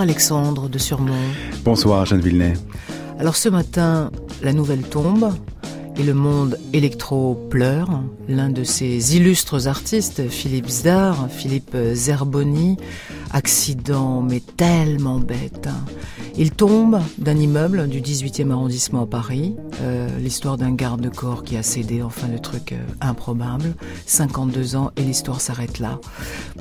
[0.00, 1.28] Bonsoir Alexandre de Surmont.
[1.62, 2.58] Bonsoir Jeanne Villeneuve.
[3.18, 4.10] Alors ce matin,
[4.42, 5.30] la nouvelle tombe
[5.98, 8.02] et le monde électro pleure.
[8.26, 12.78] L'un de ces illustres artistes, Philippe Zdar, Philippe Zerboni,
[13.32, 15.68] accident mais tellement bête.
[16.36, 19.56] Il tombe d'un immeuble du 18e arrondissement à Paris.
[19.82, 23.74] Euh, l'histoire d'un garde-corps qui a cédé, enfin le truc euh, improbable.
[24.06, 25.98] 52 ans et l'histoire s'arrête là.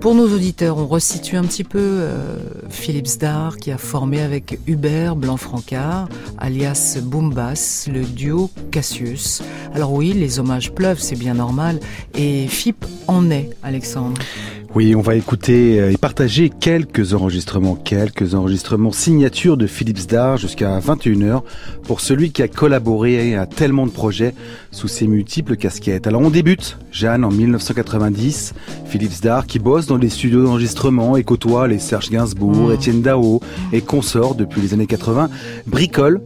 [0.02, 2.38] Pour nos auditeurs, on resitue un petit peu euh,
[2.70, 9.42] Philippe Zdar qui a formé avec Hubert Blanc-Francard, alias Boombas, le duo Cassius.
[9.74, 11.80] Alors oui, les hommages pleuvent, c'est bien normal.
[12.16, 14.20] Et FIP en est, Alexandre.
[14.76, 20.38] Oui, on va écouter euh, et partager quelques enregistrements, quelques enregistrements signatures de Philippe Zdar
[20.38, 21.42] jusqu'à 21h
[21.84, 24.36] pour celui qui a collaboré à tellement de projets
[24.70, 26.06] sous ses multiples casquettes.
[26.06, 28.54] Alors on débute, Jeanne, en 1990,
[28.86, 32.74] Philippe Zdar qui bosse dans les studios d'enregistrement et côtoie les Serge Gainsbourg, mmh.
[32.74, 33.42] Étienne Dao
[33.74, 35.32] et consorts depuis les années 80,
[35.66, 36.22] bricole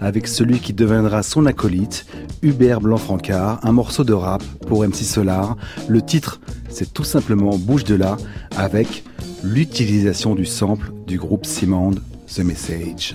[0.00, 2.06] avec celui qui deviendra son acolyte,
[2.42, 5.56] Hubert Blanc-Francard, un morceau de rap pour MC Solar.
[5.88, 8.16] Le titre, c'est tout simplement Bouge de là,
[8.56, 9.04] avec
[9.42, 11.94] l'utilisation du sample du groupe Simond,
[12.34, 13.14] The Message.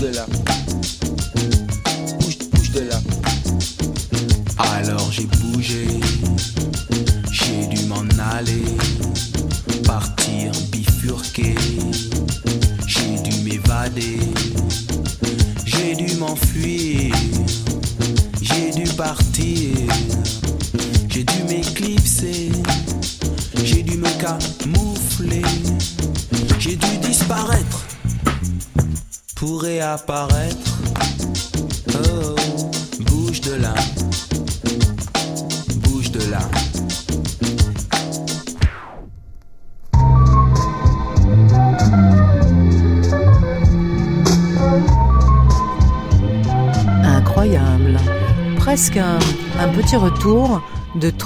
[0.00, 0.59] de là.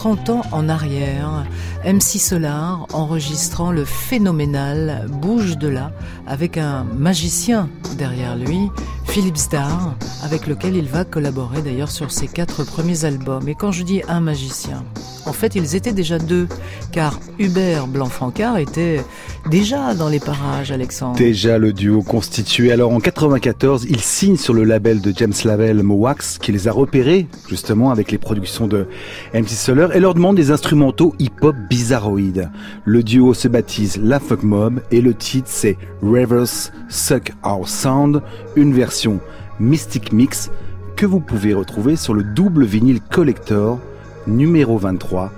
[0.04, 1.46] 30 ans en arrière.
[1.82, 5.92] MC Solar enregistrant le phénoménal Bouge de là
[6.26, 8.68] avec un magicien derrière lui,
[9.06, 13.48] Philippe Starr, avec lequel il va collaborer d'ailleurs sur ses quatre premiers albums.
[13.48, 14.84] Et quand je dis un magicien,
[15.24, 16.48] En fait, ils étaient déjà deux,
[16.92, 19.02] car Hubert Blanc-Francard était
[19.50, 21.16] déjà dans les parages, Alexandre.
[21.16, 22.72] Déjà le duo constitué.
[22.72, 26.72] Alors en 94, ils signent sur le label de James Lavelle Mowax, qui les a
[26.72, 28.86] repérés justement avec les productions de
[29.32, 32.50] MC Solar, et leur demande des instrumentaux hip-hop bizarroïdes.
[32.84, 38.22] Le duo se baptise La Fuck Mob et le titre c'est Reverse Suck Our Sound,
[38.56, 39.20] une version
[39.60, 40.50] Mystic Mix
[40.96, 43.78] que vous pouvez retrouver sur le double vinyle collector
[44.26, 45.32] numéro 23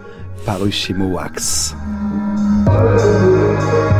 [0.45, 1.75] paru chez Mowax.«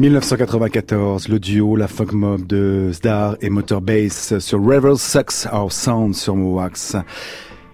[0.00, 5.70] 1994, le duo La Funk Mob de Zdar et Motor Bass sur Revel Sucks Our
[5.70, 6.96] Sound sur Mowax.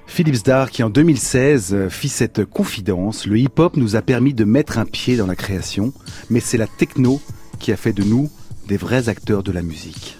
[0.08, 4.78] Philippe Zdar qui en 2016 fit cette confidence, le hip-hop nous a permis de mettre
[4.78, 5.92] un pied dans la création,
[6.28, 7.20] mais c'est la techno
[7.60, 8.28] qui a fait de nous
[8.66, 10.18] des vrais acteurs de la musique.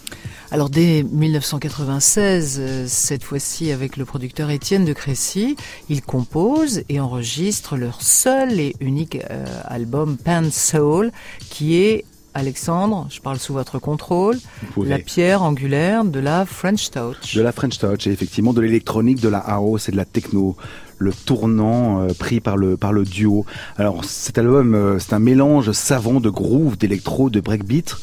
[0.52, 5.56] Alors dès 1996, euh, cette fois-ci avec le producteur Étienne de Crécy,
[5.88, 11.10] ils composent et enregistrent leur seul et unique euh, album Pan Soul,
[11.50, 12.04] qui est
[12.36, 14.36] Alexandre, je parle sous votre contrôle,
[14.76, 17.34] la pierre angulaire de la French Touch.
[17.34, 20.54] De la French Touch, et effectivement de l'électronique, de la house et de la techno
[20.98, 23.44] le tournant euh, pris par le par le duo.
[23.76, 27.96] Alors cet album, euh, c'est un mélange savant de groove, d'électro, de breakbeat,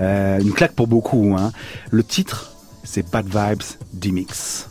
[0.00, 1.34] euh, une claque pour beaucoup.
[1.38, 1.52] Hein.
[1.90, 2.52] Le titre,
[2.84, 3.62] c'est Bad Vibes
[3.92, 4.67] D-Mix.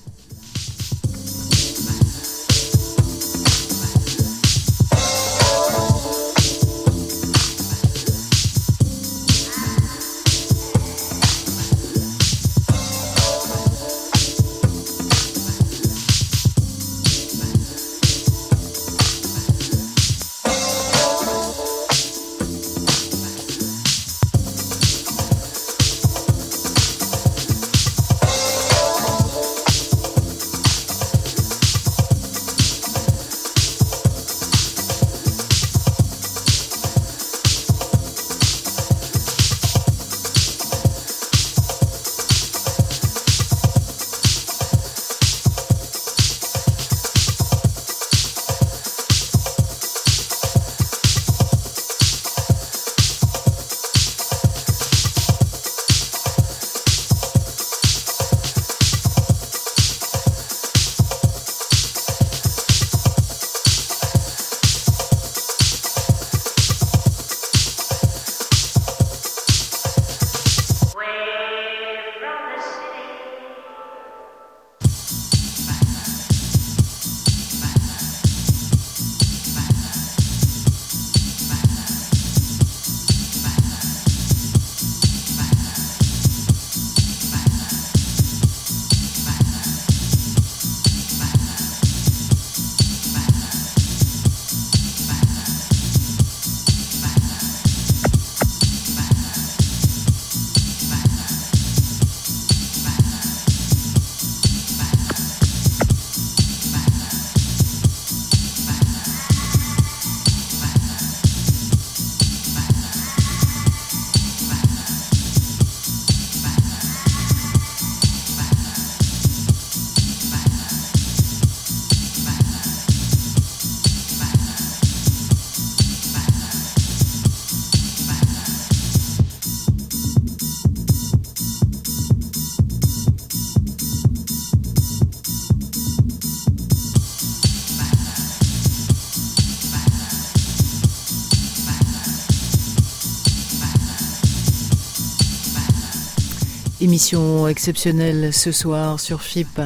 [146.87, 149.59] Émission exceptionnelle ce soir sur FIP.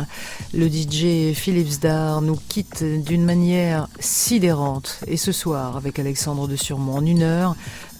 [0.55, 5.01] Le DJ Philippe Zdar nous quitte d'une manière sidérante.
[5.05, 7.55] Et ce soir, avec Alexandre de Surmont, en une heure,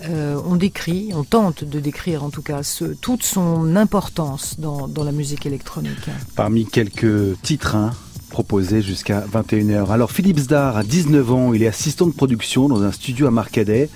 [0.10, 2.62] euh, on décrit, on tente de décrire en tout cas
[3.00, 6.10] toute son importance dans, la musique électronique.
[6.36, 7.92] Parmi quelques titres, hein,
[8.32, 9.92] proposés jusqu'à 21h.
[9.92, 13.32] Alors Philippe Zdar a 19 ans, il est assistant de production dans un studio à
[13.32, 13.88] Marcadet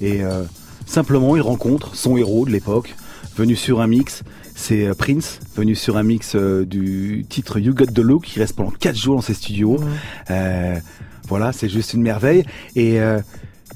[0.00, 0.42] et euh,
[0.86, 2.96] simplement il rencontre son héros de l'époque,
[3.36, 4.24] venu sur un mix
[4.62, 8.38] c'est euh, Prince, venu sur un mix euh, du titre You Got the Look, qui
[8.38, 9.80] reste pendant 4 jours dans ses studios.
[10.30, 10.78] Euh,
[11.28, 12.44] voilà, c'est juste une merveille.
[12.76, 12.98] Et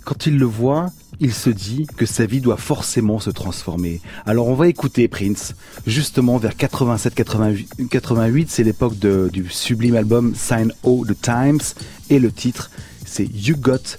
[0.04, 0.90] quand il le voit,
[1.20, 4.00] il se dit que sa vie doit forcément se transformer.
[4.26, 5.54] Alors on va écouter Prince,
[5.86, 11.62] justement vers 87-88, c'est l'époque du sublime album Sign O the Times,
[12.10, 12.70] et le titre
[13.06, 13.96] c'est You Got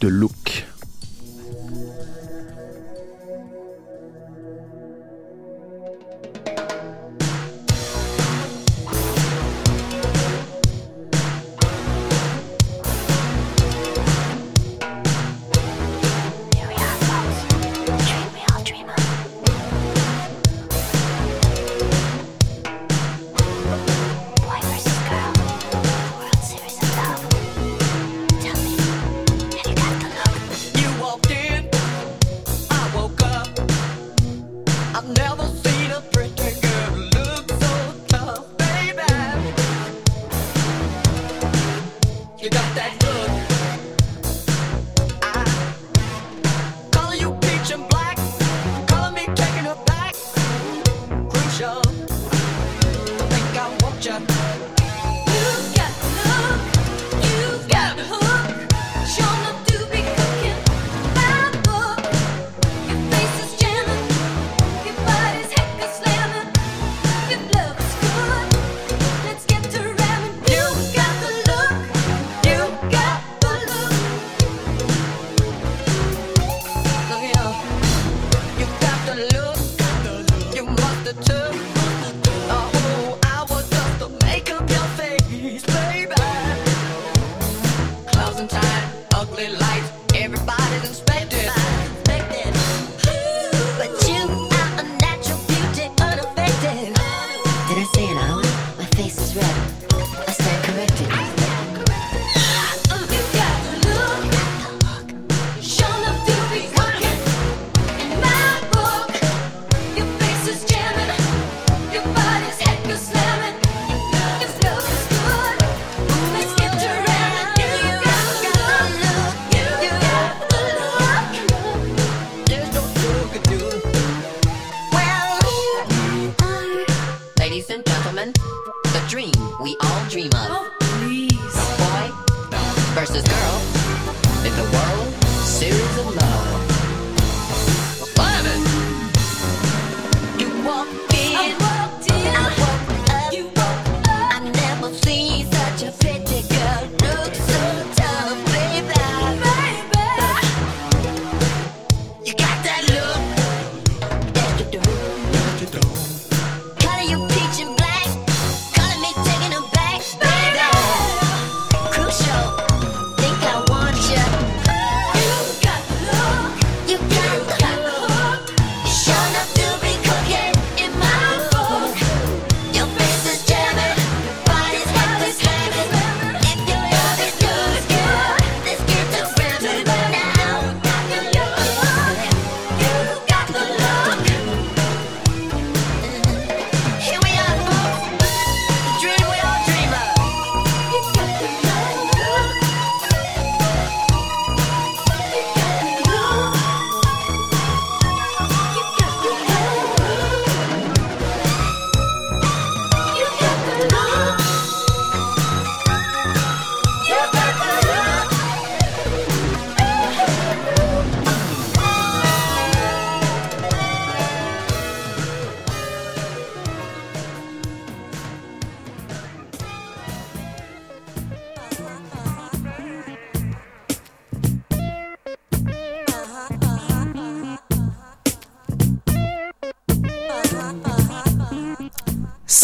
[0.00, 0.64] the Look.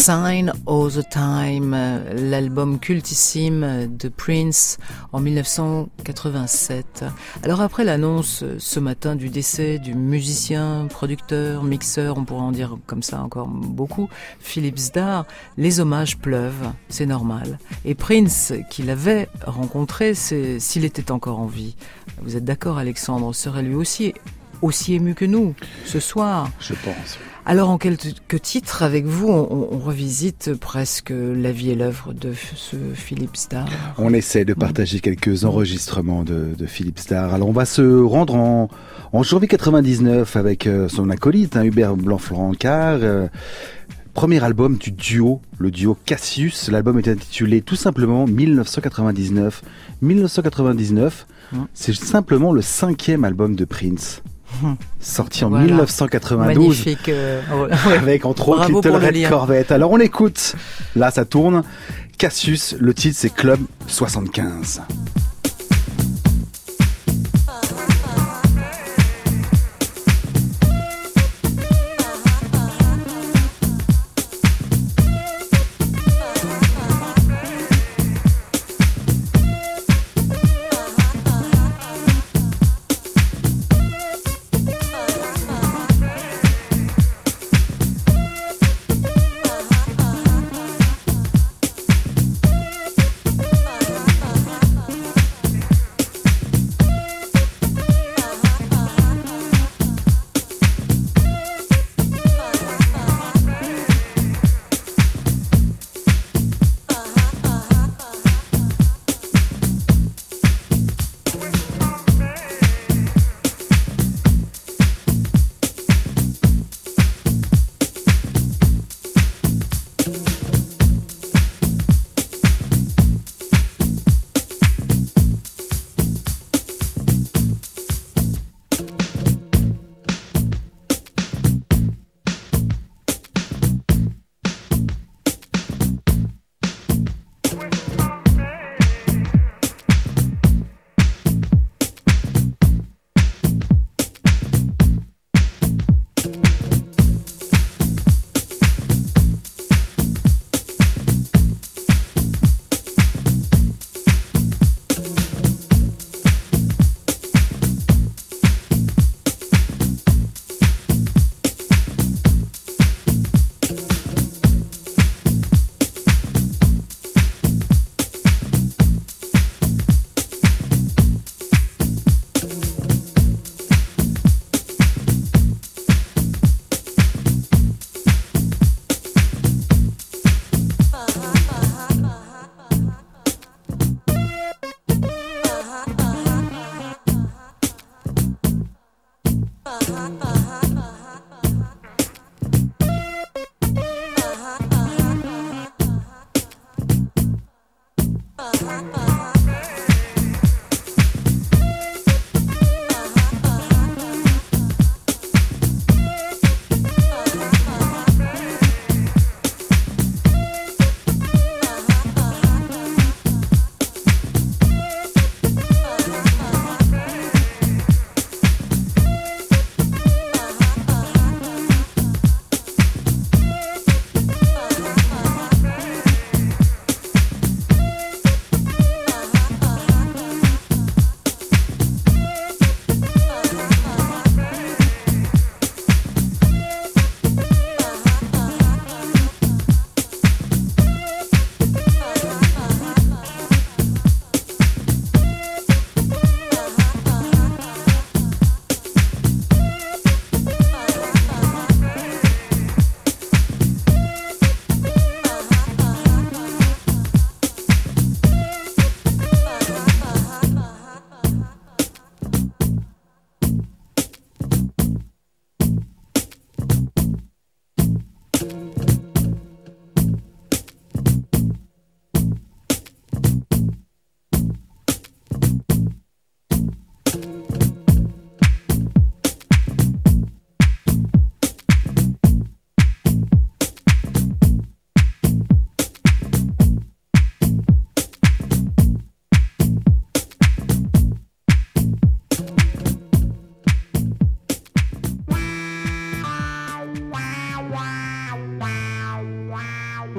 [0.07, 1.75] Sign All the Time,
[2.15, 4.77] l'album cultissime de Prince
[5.11, 7.03] en 1987.
[7.43, 12.77] Alors après l'annonce ce matin du décès du musicien, producteur, mixeur, on pourrait en dire
[12.85, 14.07] comme ça encore beaucoup,
[14.39, 15.25] Philippe Zdar,
[15.57, 17.59] les hommages pleuvent, c'est normal.
[17.83, 21.75] Et Prince, qu'il avait rencontré, s'il était encore en vie.
[22.21, 24.13] Vous êtes d'accord Alexandre, serait lui aussi
[24.61, 25.53] aussi ému que nous
[25.83, 26.49] ce soir?
[26.61, 27.19] Je pense.
[27.49, 32.75] Alors en quelques titres avec vous, on, revisite presque la vie et l'œuvre de ce
[32.93, 33.69] Philippe Starr.
[33.97, 37.33] On essaie de partager quelques enregistrements de, Philippe Starr.
[37.33, 38.67] Alors on va se rendre en,
[39.13, 42.99] en janvier 99 avec euh, son acolyte, hein, Hubert Blanc-Francard.
[43.01, 43.29] Euh,
[44.13, 46.69] premier album du duo, le duo Cassius.
[46.69, 49.61] L'album est intitulé tout simplement 1999.
[50.01, 51.67] 1999, hum.
[51.73, 54.21] c'est simplement le cinquième album de Prince
[54.99, 57.41] sorti en 1992 euh,
[57.97, 59.71] avec entre autres Little Red Corvette.
[59.71, 60.55] Alors on écoute,
[60.95, 61.63] là ça tourne,
[62.17, 64.81] Cassius, le titre c'est Club 75.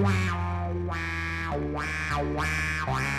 [0.02, 2.22] wow, wow, wow,
[2.86, 3.17] wow.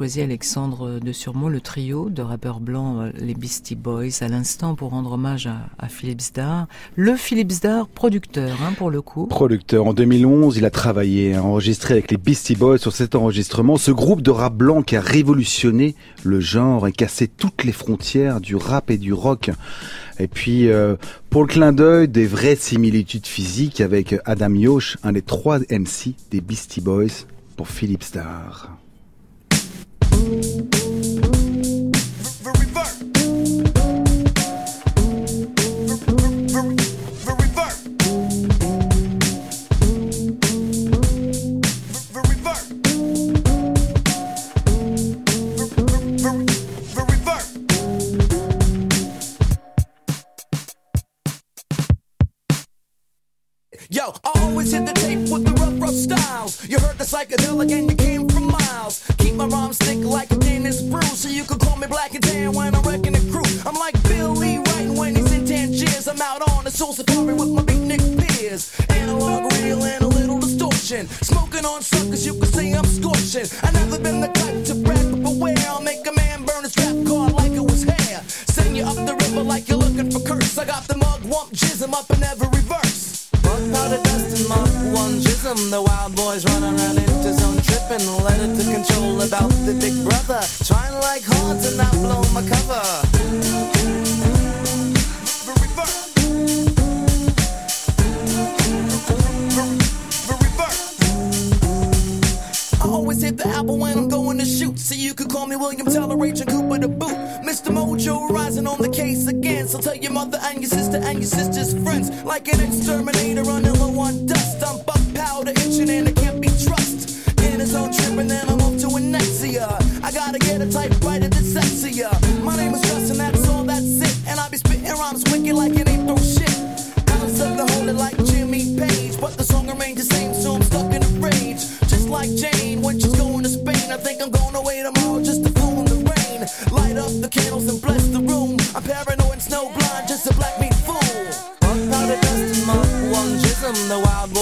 [0.00, 4.74] choisi Alexandre de Surmont, le trio de rappeurs blancs, euh, les Beastie Boys, à l'instant
[4.74, 6.68] pour rendre hommage à, à Philips Dar.
[6.96, 9.26] Le Philips Dar, producteur, hein, pour le coup.
[9.26, 9.86] Producteur.
[9.86, 13.76] En 2011, il a travaillé, a enregistré avec les Beastie Boys sur cet enregistrement.
[13.76, 18.40] Ce groupe de rap blanc qui a révolutionné le genre et cassé toutes les frontières
[18.40, 19.50] du rap et du rock.
[20.18, 20.96] Et puis, euh,
[21.28, 26.14] pour le clin d'œil, des vraies similitudes physiques avec Adam Yoche, un des trois MC
[26.30, 28.70] des Beastie Boys pour Philippe Starr.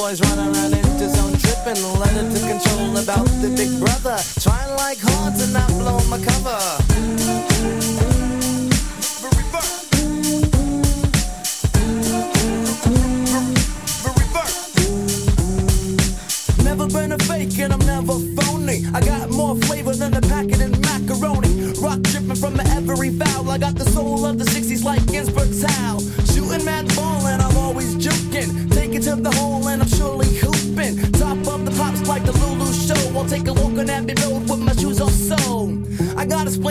[0.08, 1.76] Boys run around into zone tripping.
[1.76, 4.16] It to control about the big brother.
[4.40, 7.97] Trying like hard to not blow my cover.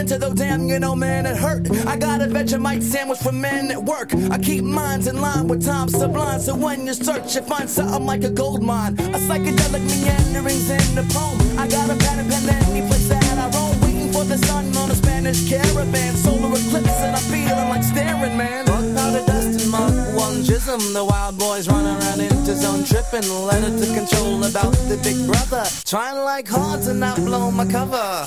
[0.08, 1.70] Splinter though, damn, you know, man, it hurt.
[1.86, 4.14] I got a Vegemite sandwich for men at work.
[4.32, 6.40] I keep minds in line with time sublime.
[6.40, 8.94] So when you search, you find something like a gold mine.
[8.94, 11.60] A psychedelic meanderings in the poem.
[11.60, 13.82] I got a pad and pen any place that I roam.
[13.82, 16.16] Waiting for the sun on a Spanish caravan.
[16.16, 18.66] Solar eclipse and I'm feeling like staring, man.
[18.66, 20.94] Powder dust in my one jism.
[20.94, 23.28] The wild boys run around into zone tripping.
[23.46, 25.66] Let it to control about the big brother.
[25.86, 28.24] Trying like hard to not blow my cover.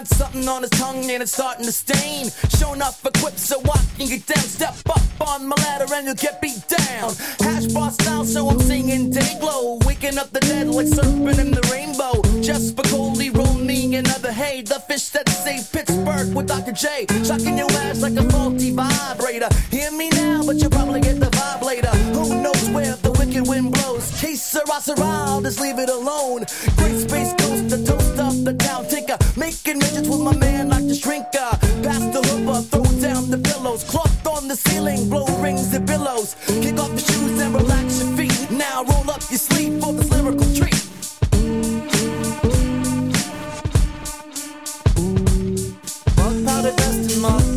[0.00, 2.30] Got something on his tongue and it's starting to stain.
[2.56, 4.44] Showing up equipped so I can get down.
[4.44, 7.12] Step up on my ladder and you'll get beat down.
[7.40, 9.78] Hash bar style, so I'm singing day glow.
[9.84, 12.22] Waking up the dead like surfing in the rainbow.
[12.40, 14.62] Just for Coley, roll me another hay.
[14.62, 16.72] The fish that saved Pittsburgh with Dr.
[16.72, 17.04] J.
[17.22, 19.50] Shocking your ass like a faulty vibrator.
[19.70, 21.90] Hear me now, but you'll probably get the vibe later.
[22.16, 24.20] Who knows where the wicked wind blows?
[24.20, 24.56] Case
[24.98, 26.44] I'll just leave it alone.
[26.76, 29.16] Great space coast, the toast of the town tinker.
[29.36, 31.50] Making midgets with my man like the shrinker.
[31.84, 33.84] Pass the hoover, throw down the pillows.
[33.84, 36.34] Cloth on the ceiling, blow rings and billows.
[36.46, 38.50] Kick off your shoes and relax your feet.
[38.50, 40.80] Now roll up your sleeve for this lyrical treat.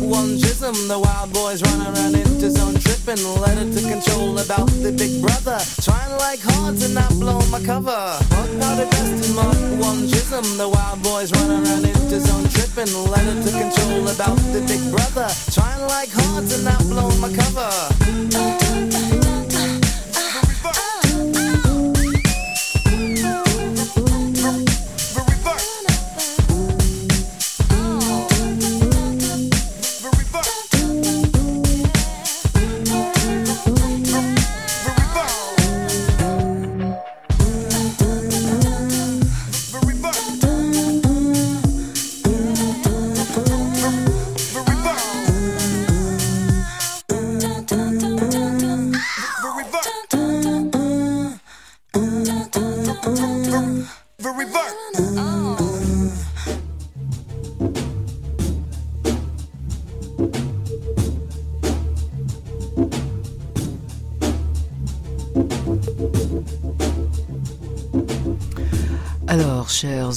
[0.04, 0.88] One jism.
[0.88, 3.24] The wild boys run around into zone tripping.
[3.40, 5.33] Let it to control about the big brother
[6.34, 8.18] like horns and I've blown my cover.
[8.58, 9.44] Now the best in my
[9.78, 12.92] one Chisholm, the wild boys run around in his own tripping.
[13.10, 15.28] Letter to control about the big brother.
[15.52, 17.70] Trying like horns and I've blown my cover.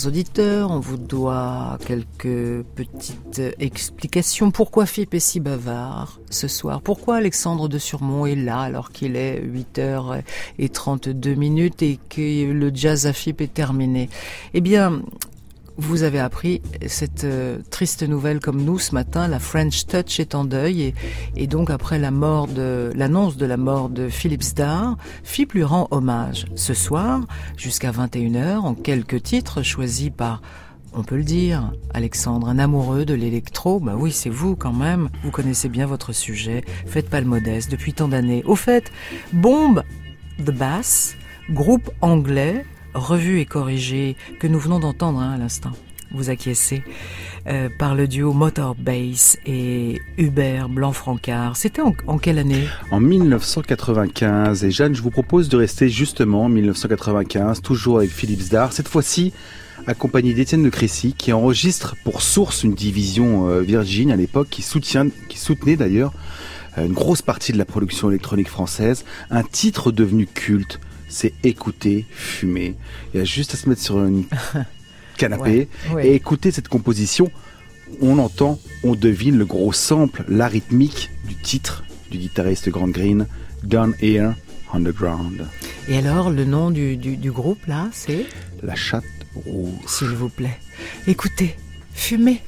[0.09, 4.51] On vous doit quelques petites explications.
[4.51, 6.81] Pourquoi Philippe est si bavard ce soir?
[6.81, 13.05] Pourquoi Alexandre de Surmont est là alors qu'il est 8h32 minutes et que le jazz
[13.05, 14.09] à Philippe est terminé?
[14.53, 15.01] Eh bien,
[15.77, 20.35] vous avez appris cette euh, triste nouvelle comme nous ce matin, la French Touch est
[20.35, 20.93] en deuil
[21.35, 25.63] et, donc après la mort de l'annonce de la mort de Philippe Starr, Philippe lui
[25.63, 27.21] rend hommage ce soir
[27.57, 30.41] jusqu'à 21h en quelques titres choisis par
[30.93, 35.09] on peut le dire, Alexandre, un amoureux de l'électro, bah oui, c'est vous quand même,
[35.23, 37.69] vous connaissez bien votre sujet, faites pas le modeste.
[37.69, 38.41] Depuis tant d'années.
[38.45, 38.91] Au fait,
[39.31, 39.83] Bombe
[40.39, 41.15] The Bass,
[41.51, 45.71] groupe anglais, revu et corrigé, que nous venons d'entendre hein, à l'instant,
[46.11, 46.83] vous acquiescez,
[47.47, 51.55] euh, par le duo Motor Bass et Hubert Blanc-Francard.
[51.57, 52.63] C'était en, quelle année?
[52.91, 54.63] En 1995.
[54.63, 58.73] Et Jeanne, je vous propose de rester justement en 1995, toujours avec Philippe Zdar.
[58.73, 59.33] Cette fois-ci,
[59.85, 64.61] accompagné d'Étienne de Crécy, qui enregistre pour Source une division euh, Virgin à l'époque, qui
[64.61, 66.13] soutenait d'ailleurs
[66.77, 69.05] euh, une grosse partie de la production électronique française.
[69.29, 72.75] Un titre devenu culte, c'est écouter, fumer.
[73.13, 74.23] Il y a juste à se mettre sur un
[75.17, 75.67] canapé
[76.01, 77.31] et écouter cette composition.
[78.01, 83.27] On entend, on devine le gros sample, la rythmique du titre du guitariste Grand Green,
[83.63, 84.33] Down Here
[84.73, 85.45] Underground.
[85.87, 88.25] Et alors, le nom du, du, du groupe là, c'est?
[88.61, 89.03] La Chatte
[89.35, 89.73] Rouge.
[89.87, 90.57] S'il vous plaît,
[91.07, 91.55] écoutez,
[91.93, 92.41] fumez.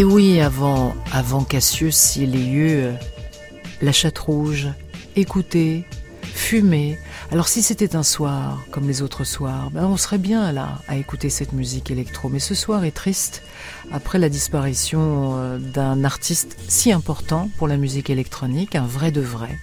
[0.01, 2.93] Et oui, avant, avant Cassius, il y eut euh,
[3.83, 4.67] la chatte rouge,
[5.15, 5.85] écouter,
[6.23, 6.97] fumer.
[7.31, 10.97] Alors si c'était un soir, comme les autres soirs, ben on serait bien là à
[10.97, 12.29] écouter cette musique électro.
[12.29, 13.43] Mais ce soir est triste
[13.91, 19.21] après la disparition euh, d'un artiste si important pour la musique électronique, un vrai de
[19.21, 19.59] vrai,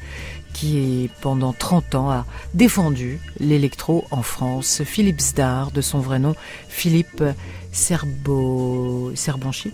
[0.55, 4.85] qui pendant 30 ans a défendu l'électro en France.
[4.85, 6.37] Philippe Zdar, de son vrai nom,
[6.69, 7.25] Philippe
[7.73, 9.11] Serbo...
[9.17, 9.73] Serbanchi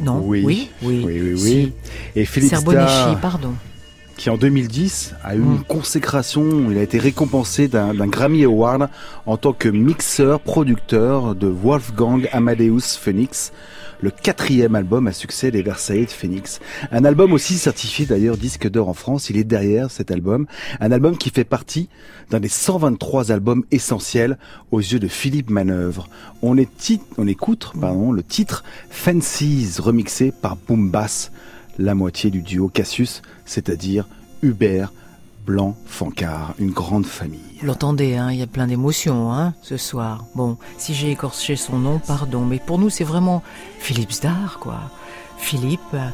[0.00, 0.42] Non, Oui.
[0.44, 1.38] oui, oui, Oui, oui, oui.
[1.38, 1.72] si.
[2.18, 3.54] Et Starr, pardon.
[4.16, 5.54] qui en 2010 a eu Mm.
[5.56, 8.88] une consécration, il a été récompensé d'un d'un Grammy Award
[9.26, 13.52] en tant que mixeur, producteur de Wolfgang Amadeus Phoenix,
[14.00, 16.60] le quatrième album à succès des Versailles de Phoenix.
[16.90, 20.46] Un album aussi certifié d'ailleurs disque d'or en France, il est derrière cet album,
[20.80, 21.88] un album qui fait partie
[22.30, 24.38] d'un des 123 albums essentiels
[24.70, 26.08] aux yeux de Philippe Manœuvre.
[26.42, 31.32] On écoute pardon, le titre Fancies remixé par Boom Bass,
[31.78, 34.08] la moitié du duo Cassius, c'est-à-dire
[34.42, 34.92] Hubert
[35.46, 37.40] Blanc Fancard, une grande famille.
[37.60, 40.26] Vous l'entendez, hein, il y a plein d'émotions hein, ce soir.
[40.34, 43.42] Bon, si j'ai écorché son nom, pardon, mais pour nous c'est vraiment
[43.78, 44.80] Philippe Zdar, quoi.
[45.38, 46.08] Philippe euh,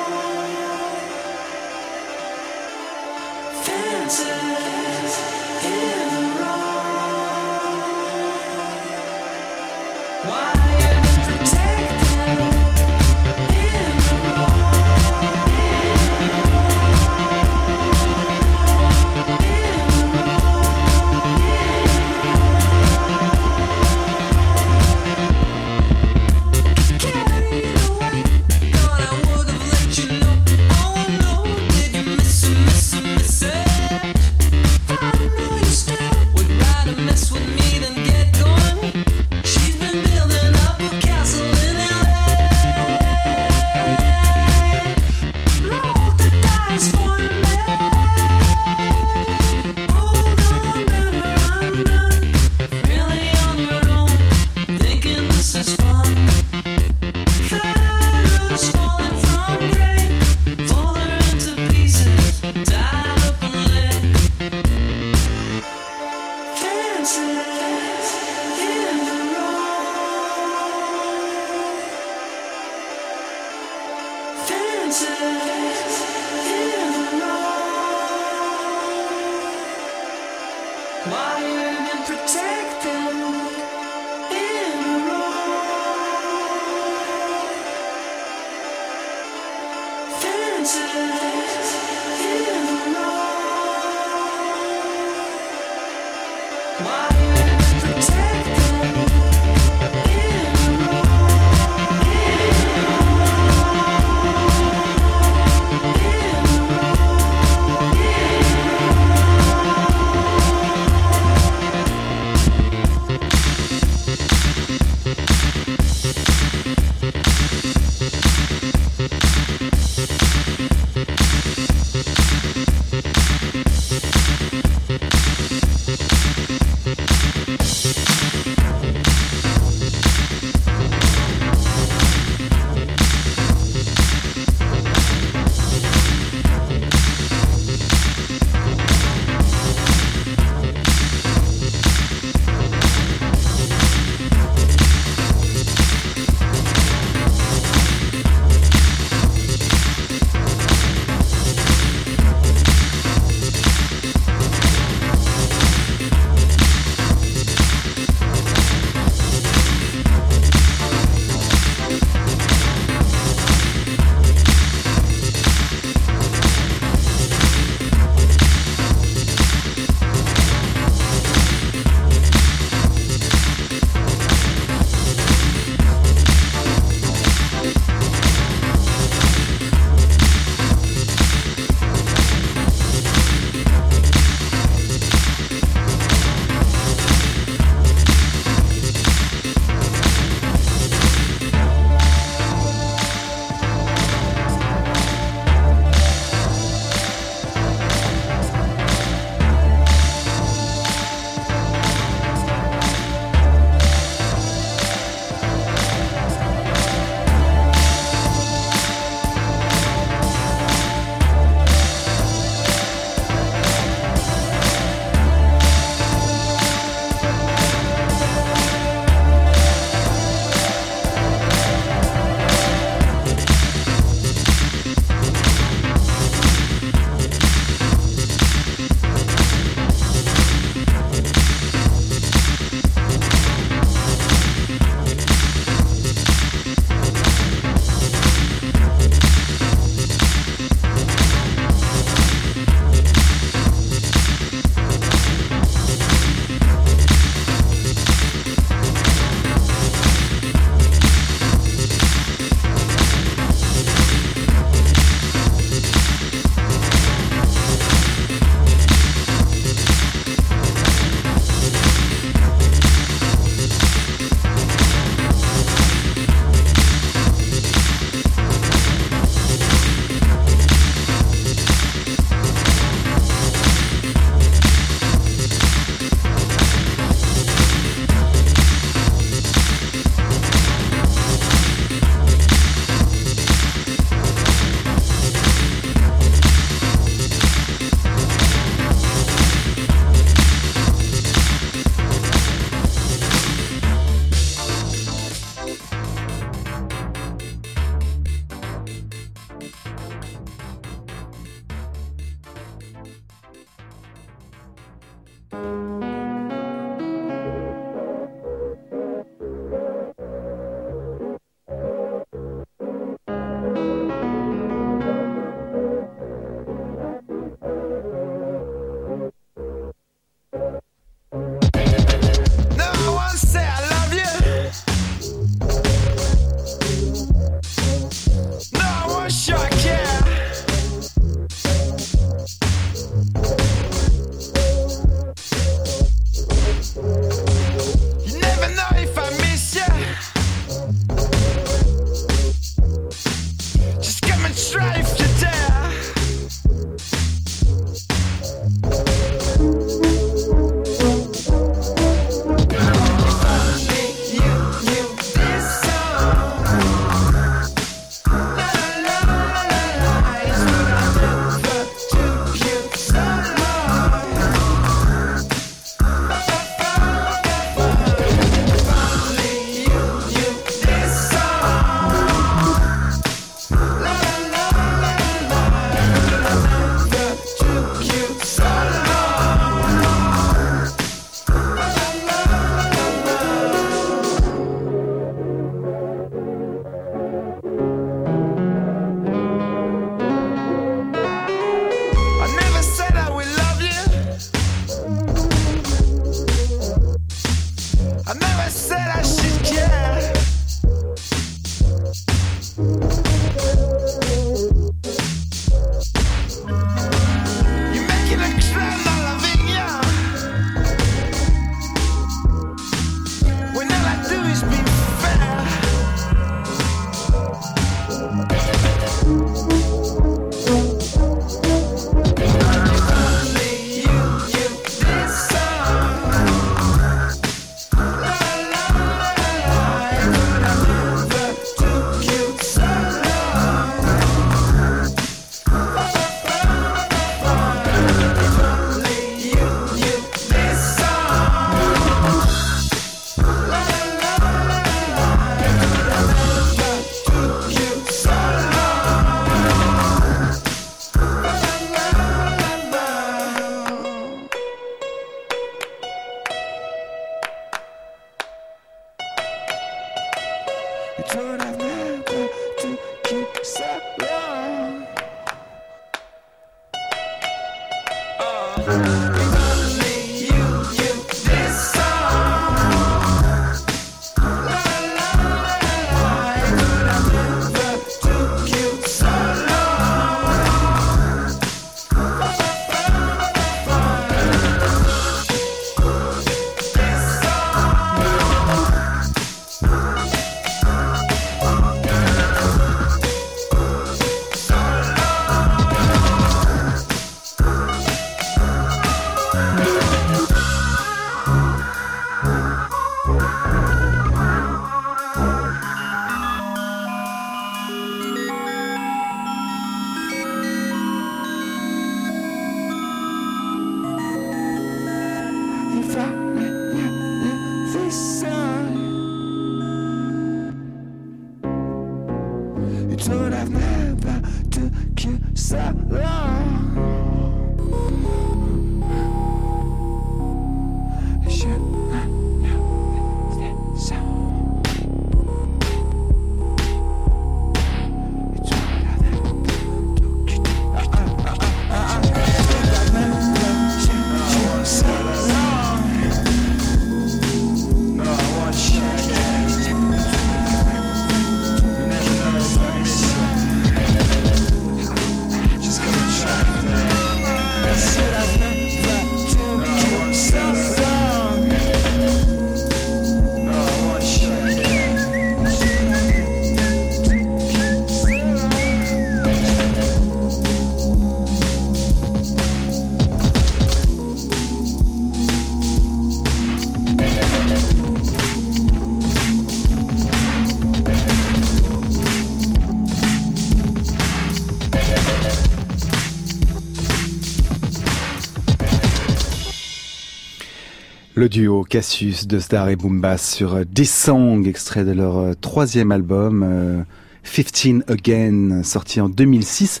[591.48, 596.12] Duo Cassius de Star et Boombas sur euh, Des Songs, extrait de leur euh, troisième
[596.12, 597.02] album, euh,
[597.44, 600.00] 15 Again, sorti en 2006.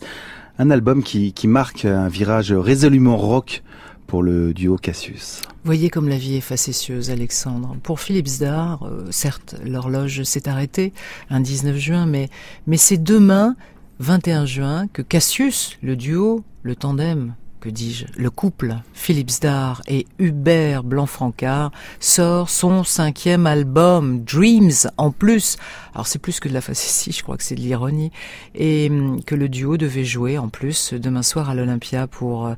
[0.58, 3.62] Un album qui, marque un virage résolument rock
[4.06, 5.42] pour le duo Cassius.
[5.64, 7.76] Voyez comme la vie est facétieuse, Alexandre.
[7.82, 10.92] Pour Philippe Dar, euh, certes, l'horloge s'est arrêtée
[11.30, 12.28] un 19 juin, mais
[12.76, 13.56] c'est demain,
[14.00, 20.06] 21 juin, que Cassius, le duo, le tandem, que dis-je, le couple Philippe Zdar et
[20.18, 25.56] Hubert Blanc-Francard sort son cinquième album, Dreams, en plus.
[25.94, 28.10] Alors c'est plus que de la facétie, je crois que c'est de l'ironie.
[28.54, 32.54] Et hum, que le duo devait jouer en plus demain soir à l'Olympia pour euh,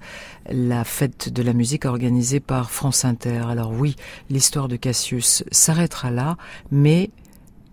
[0.51, 3.43] la fête de la musique organisée par France Inter.
[3.49, 3.97] Alors oui,
[4.31, 6.37] l'histoire de Cassius s'arrêtera là,
[6.71, 7.11] mais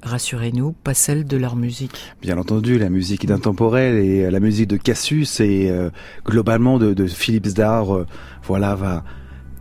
[0.06, 2.14] rassurez-nous, pas celle de leur musique.
[2.22, 5.90] Bien entendu, la musique est intemporelle et euh, la musique de Cassius et euh,
[6.26, 8.06] globalement de, Philippe Zdar, euh,
[8.44, 9.04] voilà, va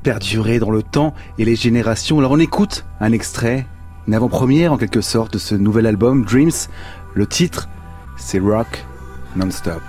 [0.02, 2.18] perdurer dans le temps et les générations.
[2.18, 3.66] Alors on écoute un extrait,
[4.06, 6.68] une avant-première en quelque sorte de ce nouvel album, Dreams.
[7.14, 7.68] Le titre,
[8.16, 8.84] c'est Rock
[9.36, 9.82] Non-Stop.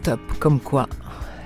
[0.00, 0.88] Non-stop, comme quoi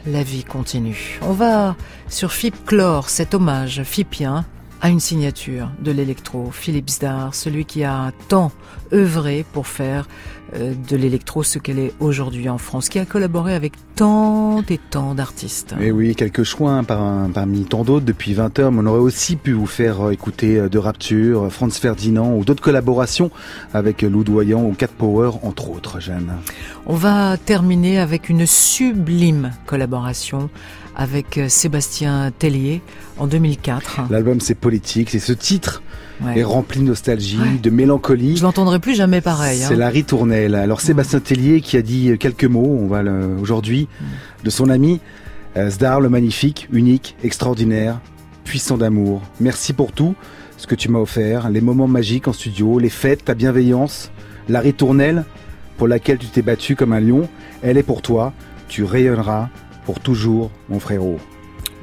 [0.06, 1.18] la vie continue.
[1.22, 1.76] On va
[2.08, 4.44] sur Phip clore cet hommage phipien
[4.84, 8.52] à une signature de l'électro, Philippe Zdar, celui qui a tant
[8.92, 10.06] œuvré pour faire
[10.54, 14.76] euh, de l'électro ce qu'elle est aujourd'hui en France, qui a collaboré avec tant et
[14.90, 15.74] tant d'artistes.
[15.80, 19.00] Et oui, quelques choix hein, par- parmi tant d'autres depuis 20 heures, mais on aurait
[19.00, 23.30] aussi pu vous faire euh, écouter euh, de Rapture, Franz Ferdinand ou d'autres collaborations
[23.72, 26.30] avec Lou Doyen ou Cat Power, entre autres, Jeanne.
[26.84, 30.50] On va terminer avec une sublime collaboration
[30.96, 32.82] avec euh, Sébastien Tellier
[33.18, 34.02] en 2004.
[34.10, 35.82] L'album c'est politique, c'est ce titre
[36.24, 36.38] Ouais.
[36.38, 37.58] est rempli de nostalgie, Ouais.
[37.60, 38.36] de mélancolie.
[38.36, 39.58] Je l'entendrai plus jamais pareil.
[39.58, 39.76] C'est hein.
[39.76, 40.54] la ritournelle.
[40.54, 43.02] Alors Sébastien Tellier qui a dit quelques mots, on va
[43.40, 43.88] aujourd'hui,
[44.44, 45.00] de son ami
[45.56, 48.00] euh, Zdar, le magnifique, unique, extraordinaire,
[48.44, 49.22] puissant d'amour.
[49.40, 50.14] Merci pour tout
[50.56, 54.12] ce que tu m'as offert, les moments magiques en studio, les fêtes, ta bienveillance,
[54.48, 55.24] la ritournelle
[55.76, 57.28] pour laquelle tu t'es battu comme un lion.
[57.62, 58.32] Elle est pour toi.
[58.68, 59.48] Tu rayonneras
[59.84, 61.18] pour toujours, mon frérot.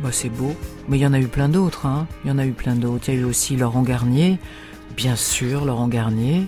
[0.02, 0.54] Bah, c'est beau.
[0.88, 1.86] Mais il y en a eu plein d'autres.
[1.86, 2.08] Hein.
[2.24, 3.10] Il y en a eu plein d'autres.
[3.10, 4.39] Il y a eu aussi Laurent Garnier.
[4.95, 6.47] Bien sûr, Laurent Garnier.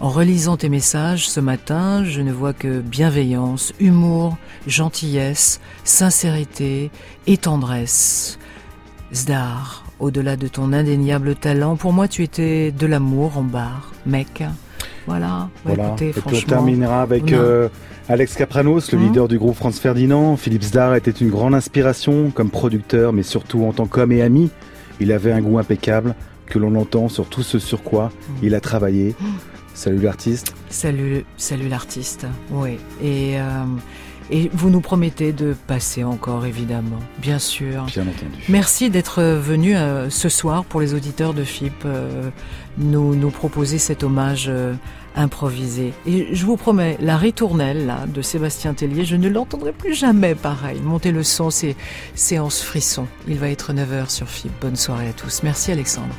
[0.00, 4.36] En relisant tes messages ce matin, je ne vois que bienveillance, humour,
[4.66, 6.92] gentillesse, sincérité
[7.26, 8.38] et tendresse.
[9.12, 14.44] Zdar, au-delà de ton indéniable talent, pour moi tu étais de l'amour en barre, mec.
[15.06, 15.86] Voilà, Bah, Voilà.
[15.88, 17.68] écoutez, Et on terminera avec euh,
[18.08, 20.36] Alex Capranos, le Hein leader du groupe Franz Ferdinand.
[20.36, 24.50] Philippe Zdar était une grande inspiration comme producteur, mais surtout en tant qu'homme et ami.
[25.00, 26.14] Il avait un goût impeccable
[26.46, 28.32] que l'on entend sur tout ce sur quoi Mmh.
[28.42, 29.14] il a travaillé.
[29.74, 30.54] Salut l'artiste.
[30.70, 32.26] Salut, salut l'artiste.
[32.50, 32.78] Oui.
[33.02, 33.42] Et, euh,
[34.30, 36.98] et vous nous promettez de passer encore, évidemment.
[37.18, 37.84] Bien sûr.
[37.84, 38.42] Bien entendu.
[38.48, 42.30] Merci d'être venu euh, ce soir pour les auditeurs de FIP euh,
[42.76, 44.74] nous, nous proposer cet hommage euh,
[45.16, 45.92] improvisé.
[46.06, 50.34] Et je vous promets, la ritournelle là, de Sébastien Tellier, je ne l'entendrai plus jamais
[50.34, 50.80] pareil.
[50.82, 51.76] Montez le son, c'est
[52.14, 53.06] séance frisson.
[53.26, 54.52] Il va être 9h sur FIP.
[54.60, 55.42] Bonne soirée à tous.
[55.42, 56.14] Merci Alexandre.